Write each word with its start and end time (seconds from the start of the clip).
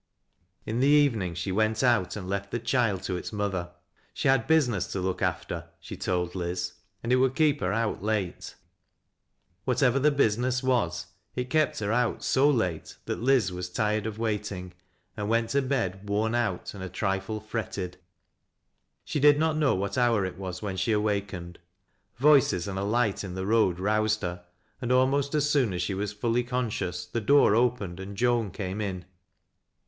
In 0.65 0.79
the 0.79 0.87
evening 0.87 1.35
she 1.35 1.51
went 1.51 1.83
out 1.83 2.15
and 2.15 2.27
left 2.27 2.49
the 2.49 2.57
child 2.57 3.03
to 3.03 3.15
its 3.17 3.31
mother. 3.31 3.69
She 4.15 4.27
had 4.27 4.47
business 4.47 4.87
to 4.93 4.99
look 4.99 5.21
after, 5.21 5.67
she 5.79 5.95
told 5.95 6.33
Liz, 6.33 6.73
and 7.03 7.13
it 7.13 7.17
would 7.17 7.35
keep 7.35 7.59
her 7.59 7.71
out 7.71 8.01
late. 8.01 8.55
"Whatever 9.63 9.99
the 9.99 10.09
business 10.09 10.63
was 10.63 11.05
it 11.35 11.51
kept 11.51 11.77
her 11.81 11.91
out 11.91 12.23
so 12.23 12.49
late 12.49 12.97
that 13.05 13.19
Liz 13.21 13.51
was 13.53 13.69
tired 13.69 14.07
of 14.07 14.17
waiting, 14.17 14.73
and 15.15 15.29
went 15.29 15.51
to 15.51 15.61
bed 15.61 16.09
worn 16.09 16.33
out 16.33 16.73
and 16.73 16.83
a 16.83 16.89
trifle 16.89 17.39
fretted. 17.39 17.97
She 19.05 19.19
did 19.19 19.37
not 19.37 19.55
know 19.55 19.75
what 19.75 19.99
hour 19.99 20.25
it 20.25 20.35
was 20.39 20.63
when 20.63 20.77
she 20.77 20.91
awakened; 20.93 21.59
foices 22.19 22.67
and 22.67 22.79
a 22.79 22.83
light 22.83 23.23
in 23.23 23.35
the 23.35 23.45
road, 23.45 23.79
roused 23.79 24.23
her, 24.23 24.43
and 24.81 24.91
almost 24.91 25.35
as 25.35 25.47
soon 25.47 25.73
as 25.73 25.83
she 25.83 25.93
was 25.93 26.11
fully 26.11 26.43
conscious, 26.43 27.05
the 27.05 27.21
door 27.21 27.53
opened 27.53 27.99
and 27.99 28.17
Joan 28.17 28.49
came 28.49 28.81
in. 28.81 29.05